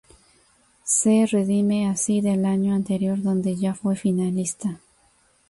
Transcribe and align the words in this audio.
Se 0.83 1.27
redime 1.27 1.87
así 1.87 2.21
del 2.21 2.45
año 2.47 2.73
anterior 2.73 3.21
dónde 3.21 3.55
ya 3.55 3.75
fue 3.75 3.95
finalista. 3.95 4.79